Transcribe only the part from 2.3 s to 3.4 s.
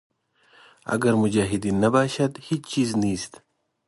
هېچ چیز نیست.